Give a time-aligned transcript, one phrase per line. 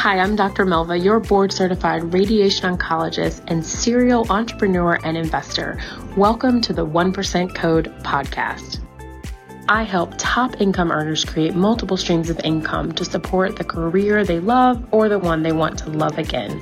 [0.00, 0.64] Hi, I'm Dr.
[0.64, 5.78] Melva, your board certified radiation oncologist and serial entrepreneur and investor.
[6.16, 8.78] Welcome to the 1% Code podcast.
[9.68, 14.40] I help top income earners create multiple streams of income to support the career they
[14.40, 16.58] love or the one they want to love again.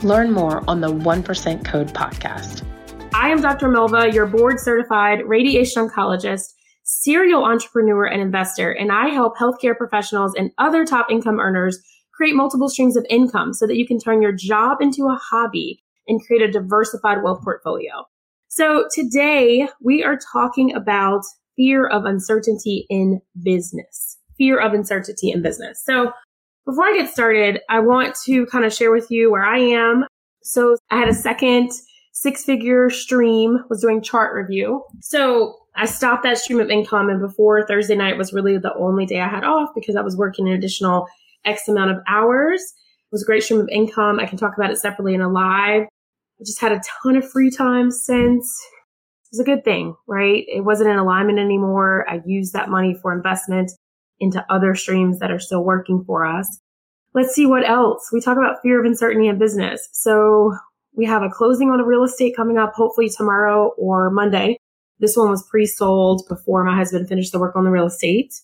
[0.00, 2.64] Learn more on the 1% Code podcast.
[3.12, 3.68] I am Dr.
[3.68, 10.32] Melva, your board certified radiation oncologist, serial entrepreneur, and investor, and I help healthcare professionals
[10.38, 11.78] and other top income earners
[12.18, 15.80] create multiple streams of income so that you can turn your job into a hobby
[16.08, 18.04] and create a diversified wealth portfolio.
[18.48, 21.22] So today we are talking about
[21.56, 24.18] fear of uncertainty in business.
[24.36, 25.80] Fear of uncertainty in business.
[25.84, 26.10] So
[26.66, 30.04] before I get started, I want to kind of share with you where I am.
[30.42, 31.70] So I had a second
[32.12, 34.82] six figure stream, was doing chart review.
[35.00, 39.06] So I stopped that stream of income and before Thursday night was really the only
[39.06, 41.06] day I had off because I was working an additional
[41.48, 42.60] X amount of hours.
[42.60, 44.20] It was a great stream of income.
[44.20, 45.82] I can talk about it separately in a live.
[45.82, 48.66] I just had a ton of free time since.
[49.24, 50.44] It was a good thing, right?
[50.46, 52.06] It wasn't in alignment anymore.
[52.08, 53.72] I used that money for investment
[54.20, 56.60] into other streams that are still working for us.
[57.14, 58.10] Let's see what else.
[58.12, 59.88] We talk about fear of uncertainty in business.
[59.92, 60.54] So
[60.94, 64.58] we have a closing on a real estate coming up, hopefully tomorrow or Monday.
[64.98, 68.34] This one was pre-sold before my husband finished the work on the real estate.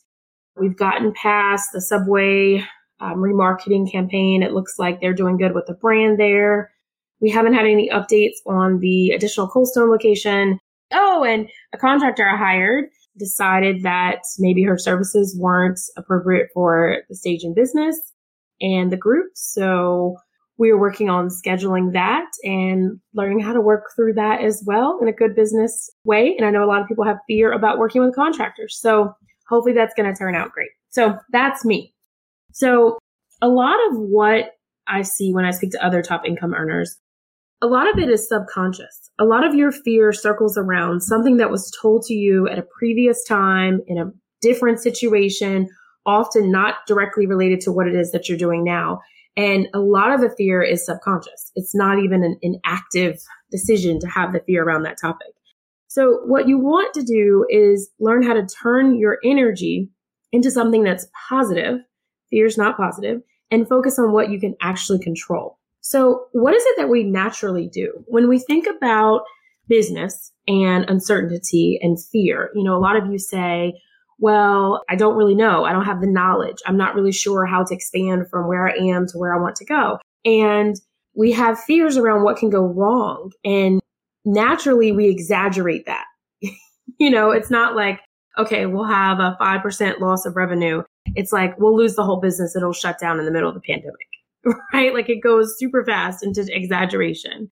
[0.57, 2.65] We've gotten past the subway
[3.01, 4.43] um, remarketing campaign.
[4.43, 6.73] It looks like they're doing good with the brand there.
[7.21, 10.59] We haven't had any updates on the additional Coldstone location.
[10.93, 12.87] Oh, and a contractor I hired
[13.19, 17.99] decided that maybe her services weren't appropriate for the stage in business
[18.61, 19.31] and the group.
[19.35, 20.17] So
[20.59, 24.99] we are working on scheduling that and learning how to work through that as well
[25.01, 26.35] in a good business way.
[26.37, 28.79] And I know a lot of people have fear about working with contractors.
[28.79, 29.15] So
[29.49, 30.71] hopefully that's going to turn out great.
[30.91, 31.94] So that's me.
[32.55, 32.99] So
[33.43, 34.53] a lot of what
[34.87, 36.97] I see when I speak to other top income earners,
[37.61, 39.11] a lot of it is subconscious.
[39.19, 42.67] A lot of your fear circles around something that was told to you at a
[42.79, 44.11] previous time in a
[44.41, 45.69] different situation,
[46.07, 49.01] often not directly related to what it is that you're doing now.
[49.37, 51.51] And a lot of the fear is subconscious.
[51.57, 53.19] It's not even an, an active
[53.51, 55.35] decision to have the fear around that topic.
[55.89, 59.89] So what you want to do is learn how to turn your energy
[60.31, 61.81] into something that's positive
[62.35, 63.23] fear is not positive,
[63.53, 65.57] and focus on what you can actually control.
[65.81, 69.23] So, what is it that we naturally do when we think about
[69.69, 72.51] business and uncertainty and fear?
[72.55, 73.81] You know, a lot of you say,
[74.19, 75.65] well, I don't really know.
[75.65, 76.59] I don't have the knowledge.
[76.67, 79.57] I'm not really sure how to expand from where I am to where I want
[79.57, 79.99] to go.
[80.25, 80.75] And
[81.15, 83.31] we have fears around what can go wrong.
[83.45, 83.81] And
[84.25, 86.07] naturally, we exaggerate that.
[86.99, 88.01] you know, it's not like,
[88.39, 90.83] okay, we'll have a 5% loss of revenue
[91.15, 92.57] it's like we'll lose the whole business.
[92.57, 94.09] It'll shut down in the middle of the pandemic,
[94.73, 94.95] right?
[94.95, 97.51] Like it goes super fast into exaggeration.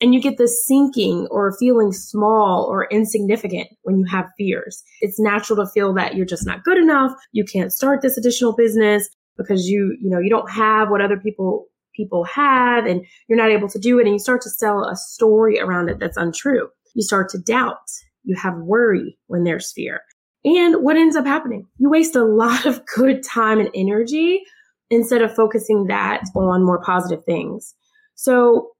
[0.00, 4.82] And you get this sinking or feeling small or insignificant when you have fears.
[5.00, 7.12] It's natural to feel that you're just not good enough.
[7.30, 9.08] You can't start this additional business
[9.38, 13.50] because you, you know, you don't have what other people people have and you're not
[13.50, 16.68] able to do it and you start to sell a story around it that's untrue.
[16.94, 17.76] You start to doubt.
[18.24, 20.00] You have worry when there's fear.
[20.44, 21.66] And what ends up happening?
[21.78, 24.42] You waste a lot of good time and energy
[24.90, 27.74] instead of focusing that on more positive things.
[28.14, 28.70] So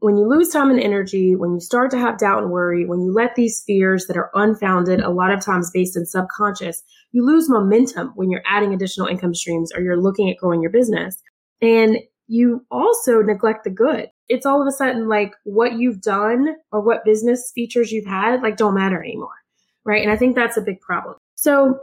[0.00, 3.02] when you lose time and energy, when you start to have doubt and worry, when
[3.02, 6.82] you let these fears that are unfounded, a lot of times based in subconscious,
[7.12, 10.70] you lose momentum when you're adding additional income streams or you're looking at growing your
[10.70, 11.22] business.
[11.60, 11.98] And
[12.28, 14.08] you also neglect the good.
[14.28, 18.40] It's all of a sudden like what you've done or what business features you've had
[18.42, 19.39] like don't matter anymore
[19.84, 20.02] right?
[20.02, 21.16] And I think that's a big problem.
[21.34, 21.78] So,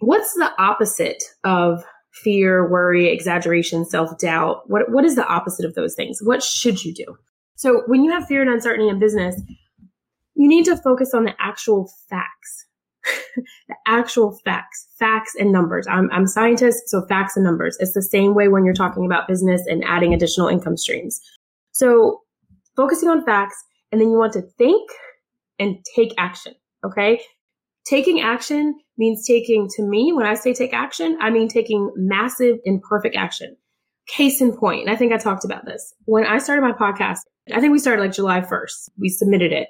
[0.00, 4.68] what's the opposite of fear, worry, exaggeration, self doubt?
[4.68, 6.20] What, what is the opposite of those things?
[6.22, 7.16] What should you do?
[7.56, 9.40] So, when you have fear and uncertainty in business,
[10.34, 12.66] you need to focus on the actual facts.
[13.68, 15.86] the actual facts, facts and numbers.
[15.88, 17.76] I'm, I'm scientist, so facts and numbers.
[17.80, 21.20] It's the same way when you're talking about business and adding additional income streams.
[21.72, 22.20] So,
[22.76, 23.56] focusing on facts,
[23.90, 24.88] and then you want to think
[25.58, 26.54] and take action.
[26.84, 27.20] Okay.
[27.84, 32.58] Taking action means taking, to me, when I say take action, I mean taking massive
[32.64, 33.56] imperfect action.
[34.08, 35.94] Case in point, and I think I talked about this.
[36.06, 37.20] When I started my podcast,
[37.52, 38.90] I think we started like July 1st.
[38.98, 39.68] We submitted it.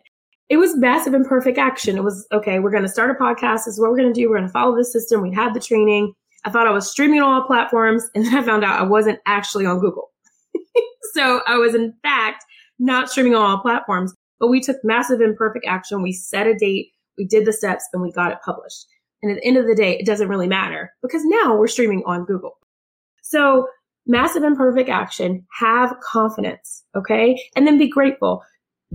[0.49, 1.97] It was massive imperfect action.
[1.97, 3.64] It was, okay, we're going to start a podcast.
[3.64, 4.29] This is what we're going to do.
[4.29, 5.23] We're going to follow this system.
[5.23, 6.12] We had the training.
[6.44, 8.05] I thought I was streaming on all platforms.
[8.14, 10.11] And then I found out I wasn't actually on Google.
[11.14, 12.44] so I was, in fact,
[12.79, 16.03] not streaming on all platforms, but we took massive imperfect action.
[16.03, 16.88] We set a date
[17.19, 18.87] we did the steps and we got it published.
[19.23, 22.03] And at the end of the day, it doesn't really matter because now we're streaming
[22.06, 22.59] on Google.
[23.23, 23.69] So
[24.06, 27.41] massive imperfect action, have confidence, okay?
[27.55, 28.43] And then be grateful.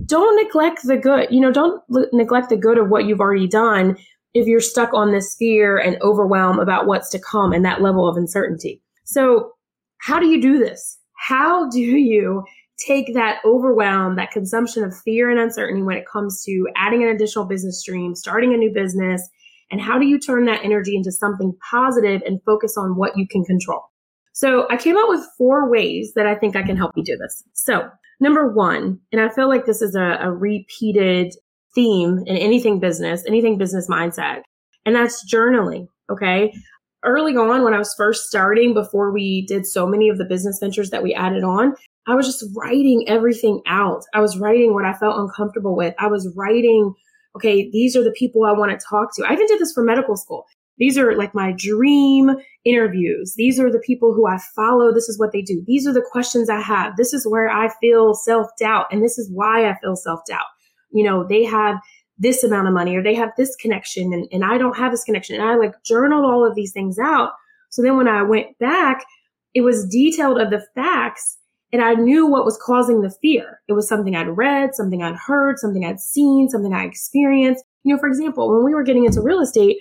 [0.04, 1.28] Don't neglect the good.
[1.30, 3.96] You know, don't l- neglect the good of what you've already done
[4.34, 8.08] if you're stuck on this fear and overwhelm about what's to come and that level
[8.08, 8.82] of uncertainty.
[9.04, 9.52] So,
[9.98, 10.98] how do you do this?
[11.16, 12.44] How do you
[12.78, 17.08] take that overwhelm, that consumption of fear and uncertainty when it comes to adding an
[17.08, 19.28] additional business stream, starting a new business,
[19.70, 23.26] and how do you turn that energy into something positive and focus on what you
[23.28, 23.82] can control?
[24.32, 27.16] So I came up with four ways that I think I can help you do
[27.16, 27.42] this.
[27.54, 27.88] So
[28.20, 31.34] number one, and I feel like this is a, a repeated
[31.74, 34.42] theme in anything business, anything business mindset,
[34.86, 35.88] and that's journaling.
[36.10, 36.54] Okay.
[37.04, 40.58] Early on, when I was first starting, before we did so many of the business
[40.60, 41.74] ventures that we added on,
[42.08, 44.02] I was just writing everything out.
[44.14, 45.94] I was writing what I felt uncomfortable with.
[45.98, 46.94] I was writing,
[47.36, 49.26] okay, these are the people I want to talk to.
[49.26, 50.46] I even did this for medical school.
[50.78, 52.30] These are like my dream
[52.64, 53.34] interviews.
[53.36, 54.92] These are the people who I follow.
[54.92, 55.62] This is what they do.
[55.66, 56.96] These are the questions I have.
[56.96, 58.86] This is where I feel self doubt.
[58.90, 60.46] And this is why I feel self doubt.
[60.90, 61.76] You know, they have
[62.16, 65.04] this amount of money or they have this connection and, and I don't have this
[65.04, 65.36] connection.
[65.36, 67.32] And I like journaled all of these things out.
[67.70, 69.04] So then when I went back,
[69.54, 71.37] it was detailed of the facts
[71.72, 73.60] and I knew what was causing the fear.
[73.68, 77.64] It was something I'd read, something I'd heard, something I'd seen, something I experienced.
[77.84, 79.76] You know, for example, when we were getting into real estate,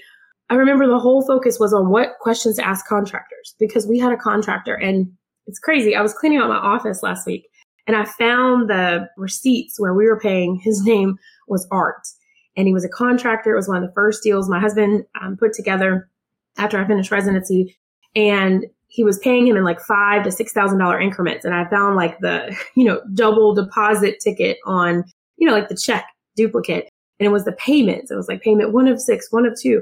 [0.50, 4.12] I remember the whole focus was on what questions to ask contractors because we had
[4.12, 5.08] a contractor and
[5.46, 5.96] it's crazy.
[5.96, 7.48] I was cleaning out my office last week
[7.86, 10.56] and I found the receipts where we were paying.
[10.64, 11.18] His name
[11.48, 12.08] was Art
[12.56, 13.54] and he was a contractor.
[13.54, 16.10] It was one of the first deals my husband um, put together
[16.58, 17.78] after I finished residency.
[18.16, 21.46] And he was paying him in like five to six thousand dollar increments.
[21.46, 25.04] And I found like the, you know, double deposit ticket on,
[25.38, 26.06] you know, like the check
[26.36, 26.90] duplicate.
[27.20, 28.12] And it was the payments.
[28.12, 29.82] It was like payment one of six, one of two.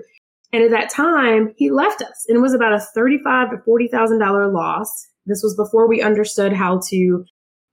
[0.53, 2.25] And at that time, he left us.
[2.27, 5.07] And it was about a thirty-five to forty thousand dollar loss.
[5.25, 7.25] This was before we understood how to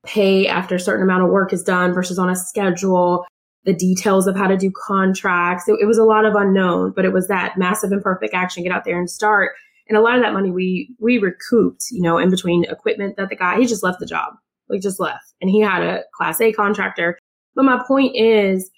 [0.05, 3.25] pay after a certain amount of work is done versus on a schedule,
[3.65, 5.69] the details of how to do contracts.
[5.69, 8.73] It, it was a lot of unknown, but it was that massive imperfect action, get
[8.73, 9.53] out there and start.
[9.93, 13.29] And a lot of that money we we recouped, you know, in between equipment that
[13.29, 14.33] the guy he just left the job,
[14.71, 17.19] like just left, and he had a class A contractor.
[17.55, 18.71] But my point is,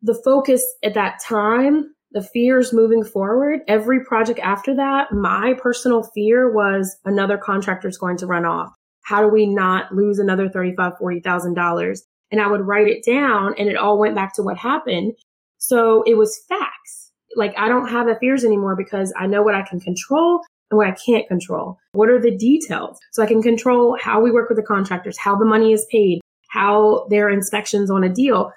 [0.00, 6.04] the focus at that time, the fears moving forward, every project after that, my personal
[6.14, 8.72] fear was another contractor is going to run off.
[9.02, 12.04] How do we not lose another thirty-five, forty thousand dollars?
[12.30, 15.14] And I would write it down, and it all went back to what happened.
[15.58, 17.10] So it was facts.
[17.34, 20.42] Like I don't have the fears anymore because I know what I can control
[20.76, 21.78] what I can't control.
[21.92, 22.98] What are the details?
[23.12, 26.20] So I can control how we work with the contractors, how the money is paid,
[26.50, 28.52] how their inspections on a deal.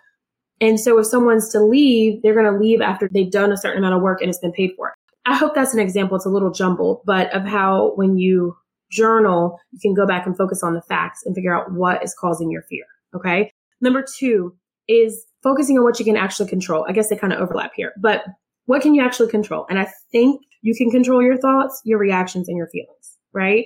[0.61, 3.79] And so if someone's to leave, they're going to leave after they've done a certain
[3.79, 4.93] amount of work and it's been paid for.
[5.25, 6.15] I hope that's an example.
[6.15, 8.55] It's a little jumbled, but of how when you
[8.91, 12.15] journal, you can go back and focus on the facts and figure out what is
[12.19, 12.85] causing your fear.
[13.15, 13.51] Okay.
[13.81, 14.55] Number two
[14.87, 16.85] is focusing on what you can actually control.
[16.87, 18.23] I guess they kind of overlap here, but
[18.65, 19.65] what can you actually control?
[19.69, 23.65] And I think you can control your thoughts, your reactions, and your feelings, right?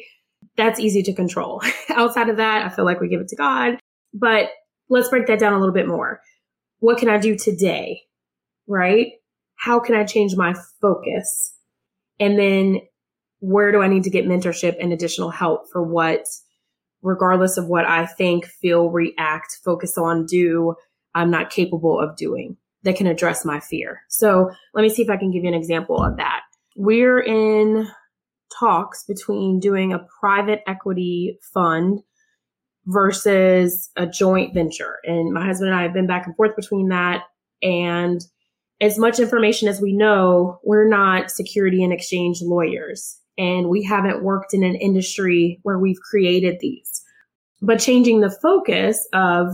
[0.57, 1.61] That's easy to control.
[1.89, 3.77] Outside of that, I feel like we give it to God.
[4.13, 4.49] But
[4.89, 6.19] let's break that down a little bit more.
[6.79, 8.01] What can I do today?
[8.67, 9.13] Right?
[9.55, 11.53] How can I change my focus?
[12.19, 12.81] And then
[13.39, 16.25] where do I need to get mentorship and additional help for what,
[17.03, 20.75] regardless of what I think, feel, react, focus on, do,
[21.13, 24.01] I'm not capable of doing that can address my fear.
[24.07, 26.41] So let me see if I can give you an example of that
[26.77, 27.87] we're in
[28.57, 31.99] talks between doing a private equity fund
[32.85, 34.97] versus a joint venture.
[35.03, 37.23] And my husband and I have been back and forth between that.
[37.61, 38.21] And
[38.79, 43.19] as much information as we know, we're not security and exchange lawyers.
[43.39, 47.03] And we haven't worked in an industry where we've created these.
[47.59, 49.49] But changing the focus of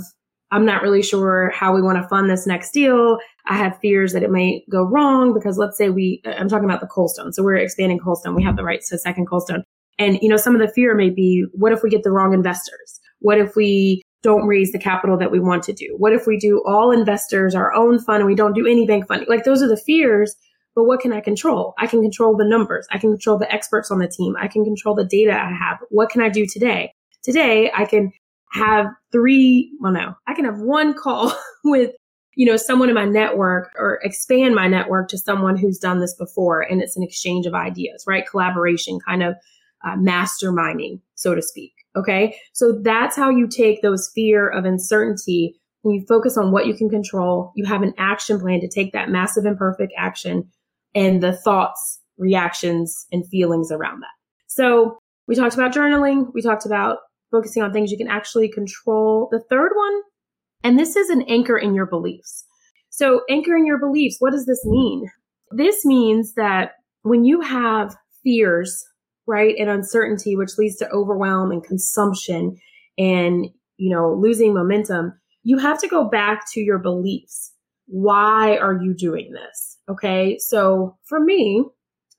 [0.54, 3.18] I'm not really sure how we want to fund this next deal.
[3.48, 6.70] I have fears that it may go wrong because let's say we, uh, I'm talking
[6.70, 7.34] about the Coldstone.
[7.34, 8.36] So we're expanding Coldstone.
[8.36, 9.64] We have the rights to second Coldstone.
[9.98, 12.34] And, you know, some of the fear may be, what if we get the wrong
[12.34, 13.00] investors?
[13.20, 15.96] What if we don't raise the capital that we want to do?
[15.98, 19.08] What if we do all investors, our own fund, and we don't do any bank
[19.08, 19.28] funding?
[19.28, 20.36] Like those are the fears.
[20.76, 21.74] But what can I control?
[21.80, 22.88] I can control the numbers.
[22.92, 24.36] I can control the experts on the team.
[24.40, 25.80] I can control the data I have.
[25.90, 26.94] What can I do today?
[27.24, 28.12] Today, I can
[28.54, 31.34] have three, well, no, I can have one call
[31.64, 31.92] with,
[32.36, 36.16] you know, someone in my network or expand my network to someone who's done this
[36.16, 36.62] before.
[36.62, 38.28] And it's an exchange of ideas, right?
[38.28, 39.36] Collaboration, kind of
[39.84, 41.74] uh, masterminding, so to speak.
[41.96, 42.36] Okay.
[42.54, 46.74] So that's how you take those fear of uncertainty and you focus on what you
[46.74, 47.52] can control.
[47.56, 50.50] You have an action plan to take that massive imperfect action
[50.96, 54.14] and the thoughts, reactions, and feelings around that.
[54.48, 56.34] So We talked about journaling.
[56.34, 57.00] We talked about
[57.34, 59.28] focusing on things you can actually control.
[59.32, 60.02] The third one,
[60.63, 62.46] and this is an anchor in your beliefs.
[62.90, 65.10] So, anchoring your beliefs, what does this mean?
[65.52, 68.86] This means that when you have fears,
[69.25, 72.56] right, and uncertainty, which leads to overwhelm and consumption
[72.98, 73.48] and,
[73.78, 77.52] you know, losing momentum, you have to go back to your beliefs.
[77.88, 79.78] Why are you doing this?
[79.90, 80.38] Okay.
[80.40, 81.66] So for me,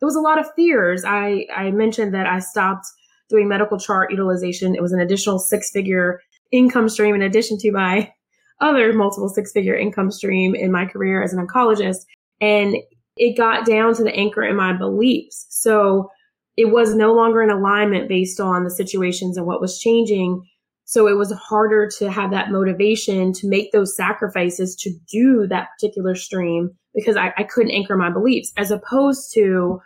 [0.00, 1.04] it was a lot of fears.
[1.06, 2.86] I, I mentioned that I stopped
[3.28, 4.74] doing medical chart utilization.
[4.74, 6.20] It was an additional six figure
[6.52, 8.12] income stream in addition to my
[8.60, 12.04] other multiple six figure income stream in my career as an oncologist.
[12.40, 12.76] And
[13.16, 15.46] it got down to the anchor in my beliefs.
[15.50, 16.10] So
[16.56, 20.42] it was no longer in alignment based on the situations and what was changing.
[20.84, 25.68] So it was harder to have that motivation to make those sacrifices to do that
[25.76, 29.80] particular stream because I, I couldn't anchor my beliefs as opposed to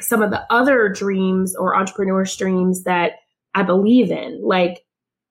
[0.00, 3.12] some of the other dreams or entrepreneur streams that
[3.54, 4.40] I believe in.
[4.42, 4.84] Like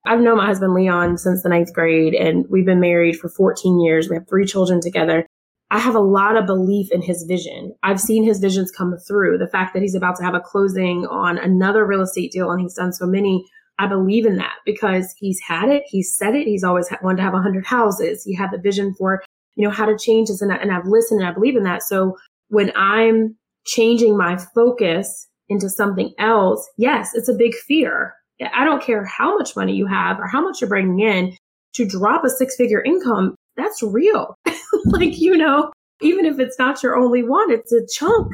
[0.05, 3.79] I've known my husband Leon since the ninth grade and we've been married for 14
[3.81, 4.09] years.
[4.09, 5.25] We have three children together.
[5.71, 7.75] I have a lot of belief in his vision.
[7.83, 9.37] I've seen his visions come through.
[9.37, 12.59] The fact that he's about to have a closing on another real estate deal and
[12.59, 13.45] he's done so many,
[13.77, 15.83] I believe in that because he's had it.
[15.85, 16.47] He's said it.
[16.47, 18.23] He's always wanted to have hundred houses.
[18.23, 19.21] He had the vision for,
[19.55, 21.83] you know, how to change this and, and I've listened and I believe in that.
[21.83, 23.37] So when I'm
[23.69, 28.13] changing my focus into something else, yes, it's a big fear.
[28.53, 31.35] I don't care how much money you have or how much you're bringing in
[31.75, 33.35] to drop a six figure income.
[33.57, 34.35] That's real.
[34.85, 35.71] like, you know,
[36.01, 38.31] even if it's not your only one, it's a chunk,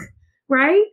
[0.50, 0.84] right?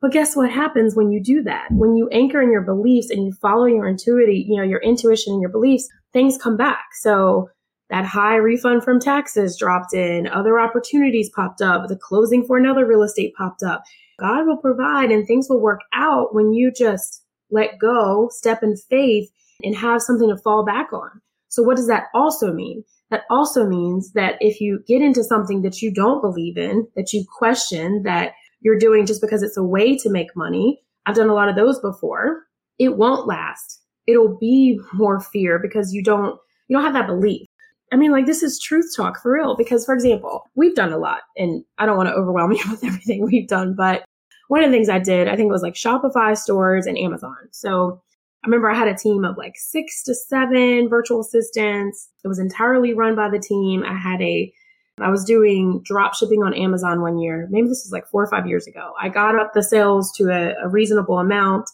[0.00, 1.68] But guess what happens when you do that?
[1.72, 5.32] When you anchor in your beliefs and you follow your intuitive, you know, your intuition
[5.32, 6.84] and your beliefs, things come back.
[7.00, 7.50] So
[7.90, 12.86] that high refund from taxes dropped in, other opportunities popped up, the closing for another
[12.86, 13.82] real estate popped up.
[14.18, 18.76] God will provide and things will work out when you just let go, step in
[18.76, 19.28] faith
[19.62, 21.20] and have something to fall back on.
[21.48, 22.84] So what does that also mean?
[23.10, 27.12] That also means that if you get into something that you don't believe in, that
[27.12, 31.28] you question, that you're doing just because it's a way to make money, I've done
[31.28, 32.44] a lot of those before,
[32.78, 33.80] it won't last.
[34.06, 37.48] It'll be more fear because you don't, you don't have that belief.
[37.92, 39.56] I mean, like this is truth talk for real.
[39.56, 42.84] Because for example, we've done a lot and I don't want to overwhelm you with
[42.84, 44.04] everything we've done, but
[44.48, 47.36] one of the things I did, I think it was like Shopify stores and Amazon.
[47.52, 48.02] So
[48.42, 52.08] I remember I had a team of like six to seven virtual assistants.
[52.24, 53.84] It was entirely run by the team.
[53.84, 54.52] I had a,
[55.00, 57.46] I was doing drop shipping on Amazon one year.
[57.50, 58.92] Maybe this was like four or five years ago.
[59.00, 61.70] I got up the sales to a, a reasonable amount.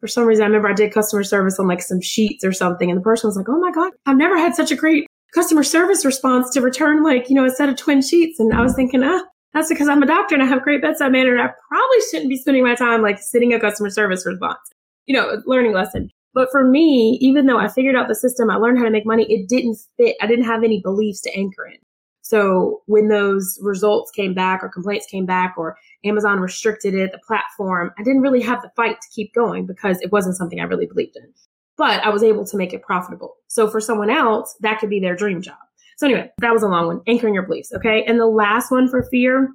[0.00, 2.90] For some reason, I remember I did customer service on like some sheets or something.
[2.90, 5.62] And the person was like, Oh my God, I've never had such a great customer
[5.62, 8.38] service response to return like, you know, a set of twin sheets.
[8.38, 9.22] And I was thinking, ah,
[9.52, 11.32] that's because I'm a doctor and I have great bedside manner.
[11.32, 14.58] And I probably shouldn't be spending my time like sitting a customer service response
[15.06, 16.10] you know, learning lesson.
[16.32, 19.06] But for me, even though I figured out the system, I learned how to make
[19.06, 20.16] money, it didn't fit.
[20.20, 21.78] I didn't have any beliefs to anchor in.
[22.22, 27.18] So when those results came back or complaints came back or Amazon restricted it, the
[27.18, 30.64] platform, I didn't really have the fight to keep going because it wasn't something I
[30.64, 31.32] really believed in.
[31.76, 33.34] But I was able to make it profitable.
[33.48, 35.56] So for someone else, that could be their dream job.
[35.96, 37.00] So anyway, that was a long one.
[37.06, 37.72] Anchoring your beliefs.
[37.74, 38.04] Okay.
[38.06, 39.48] And the last one for fear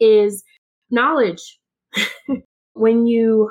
[0.00, 0.44] is
[0.90, 1.58] knowledge.
[2.74, 3.50] when you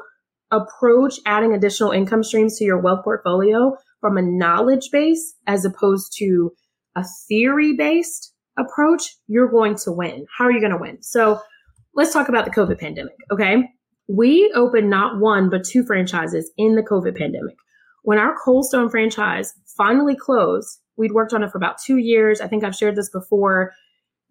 [0.51, 6.13] approach adding additional income streams to your wealth portfolio from a knowledge base as opposed
[6.17, 6.51] to
[6.95, 10.25] a theory based approach, you're going to win.
[10.37, 11.01] How are you going to win?
[11.01, 11.39] So
[11.95, 13.15] let's talk about the COVID pandemic.
[13.31, 13.63] Okay.
[14.07, 17.55] We opened not one, but two franchises in the COVID pandemic.
[18.03, 22.39] When our Coldstone franchise finally closed, we'd worked on it for about two years.
[22.39, 23.73] I think I've shared this before.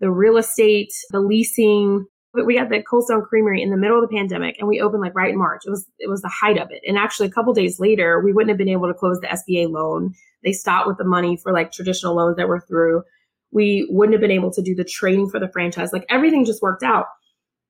[0.01, 4.15] The real estate, the leasing, we got the Coldstone Creamery in the middle of the
[4.15, 5.63] pandemic and we opened like right in March.
[5.67, 6.81] It was it was the height of it.
[6.87, 9.71] And actually a couple days later, we wouldn't have been able to close the SBA
[9.71, 10.15] loan.
[10.43, 13.03] They stopped with the money for like traditional loans that were through.
[13.53, 15.93] We wouldn't have been able to do the training for the franchise.
[15.93, 17.07] Like everything just worked out.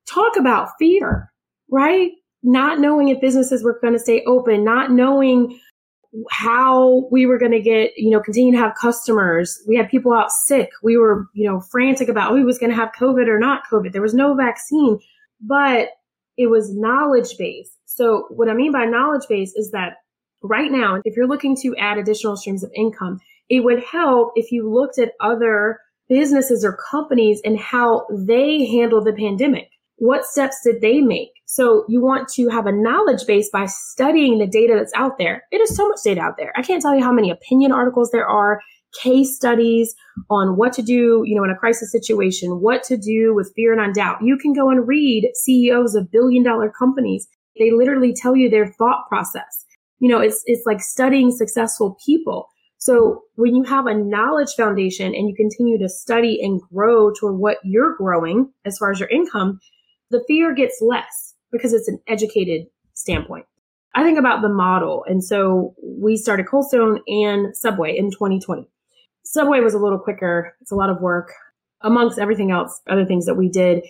[0.06, 1.32] Talk about fear,
[1.71, 2.12] right?
[2.44, 5.59] Not knowing if businesses were going to stay open, not knowing
[6.31, 9.59] how we were going to get, you know, continue to have customers.
[9.66, 10.71] We had people out sick.
[10.83, 13.92] We were, you know, frantic about who was going to have COVID or not COVID.
[13.92, 14.99] There was no vaccine,
[15.40, 15.88] but
[16.37, 17.78] it was knowledge based.
[17.87, 19.97] So what I mean by knowledge based is that
[20.42, 24.52] right now, if you're looking to add additional streams of income, it would help if
[24.52, 25.78] you looked at other
[26.09, 29.69] businesses or companies and how they handled the pandemic.
[30.02, 31.30] What steps did they make?
[31.47, 35.44] So you want to have a knowledge base by studying the data that's out there.
[35.52, 36.52] It is so much data out there.
[36.56, 38.61] I can't tell you how many opinion articles there are,
[39.00, 39.94] case studies
[40.28, 43.78] on what to do, you know, in a crisis situation, what to do with fear
[43.78, 44.18] and doubt.
[44.25, 47.28] You can go and read CEOs of billion dollar companies.
[47.56, 49.64] They literally tell you their thought process.
[50.00, 52.49] You know, it's, it's like studying successful people.
[52.78, 57.38] So when you have a knowledge foundation and you continue to study and grow toward
[57.38, 59.61] what you're growing as far as your income,
[60.12, 63.47] the fear gets less because it's an educated standpoint.
[63.95, 65.04] I think about the model.
[65.09, 68.69] And so we started Coldstone and Subway in 2020.
[69.25, 70.54] Subway was a little quicker.
[70.61, 71.33] It's a lot of work
[71.83, 73.85] amongst everything else, other things that we did.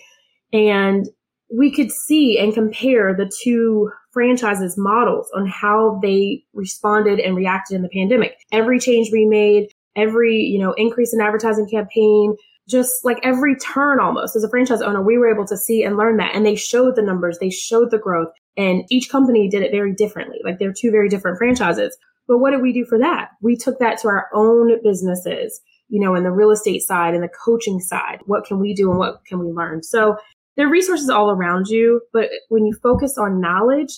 [0.51, 1.07] And
[1.55, 7.75] we could see and compare the two franchises models on how they responded and reacted
[7.75, 8.37] in the pandemic.
[8.51, 12.35] Every change we made, every, you know, increase in advertising campaign,
[12.69, 15.97] just like every turn almost as a franchise owner, we were able to see and
[15.97, 16.35] learn that.
[16.35, 19.93] And they showed the numbers, they showed the growth, and each company did it very
[19.93, 20.39] differently.
[20.43, 21.97] Like they're two very different franchises.
[22.27, 23.31] But what did we do for that?
[23.41, 27.23] We took that to our own businesses, you know, in the real estate side and
[27.23, 28.19] the coaching side.
[28.25, 29.83] What can we do and what can we learn?
[29.83, 30.15] So
[30.55, 33.91] there are resources all around you, but when you focus on knowledge,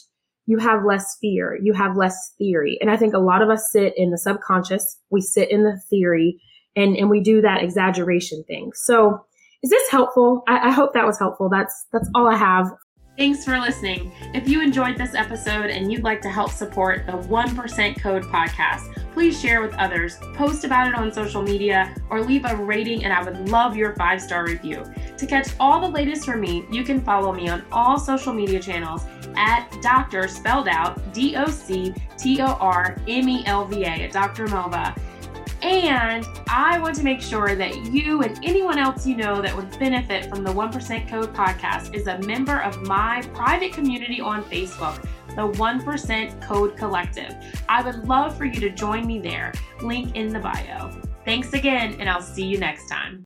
[0.48, 2.78] you have less fear, you have less theory.
[2.80, 5.80] And I think a lot of us sit in the subconscious, we sit in the
[5.90, 6.40] theory,
[6.76, 8.72] and, and we do that exaggeration thing.
[8.74, 9.26] So
[9.64, 10.44] is this helpful?
[10.48, 11.50] I, I hope that was helpful.
[11.50, 12.72] That's that's all I have
[13.18, 14.12] Thanks for listening.
[14.34, 18.94] If you enjoyed this episode and you'd like to help support the 1% Code podcast,
[19.14, 23.14] please share with others, post about it on social media, or leave a rating, and
[23.14, 24.84] I would love your five star review.
[25.18, 28.60] To catch all the latest from me, you can follow me on all social media
[28.60, 29.06] channels
[29.38, 30.28] at Dr.
[30.28, 34.48] spelled out D O C T O R M E L V A at Dr.
[34.48, 34.94] Melva.
[35.66, 39.72] And I want to make sure that you and anyone else you know that would
[39.80, 45.02] benefit from the 1% Code podcast is a member of my private community on Facebook,
[45.30, 47.36] the 1% Code Collective.
[47.68, 49.54] I would love for you to join me there.
[49.82, 50.92] Link in the bio.
[51.26, 53.24] Thanks again, and I'll see you next time.